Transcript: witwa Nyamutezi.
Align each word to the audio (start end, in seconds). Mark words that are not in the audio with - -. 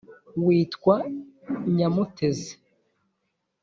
witwa 0.45 0.95
Nyamutezi. 1.75 2.51